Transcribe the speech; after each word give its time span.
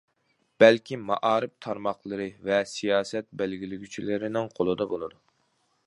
بەلكى 0.61 0.97
مائارىپ 1.09 1.53
تارماقلىرى 1.65 2.27
ۋە 2.47 2.59
سىياسەت 2.73 3.31
بەلگىلىگۈچىلىرىنىڭ 3.43 4.53
قولىدا 4.59 4.91
بولىدۇ. 4.97 5.25